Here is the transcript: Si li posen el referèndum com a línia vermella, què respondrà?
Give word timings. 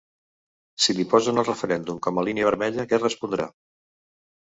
Si 0.85 0.95
li 1.01 1.05
posen 1.11 1.43
el 1.43 1.47
referèndum 1.51 2.01
com 2.09 2.19
a 2.19 2.27
línia 2.31 2.51
vermella, 2.51 2.89
què 2.91 3.03
respondrà? 3.07 3.51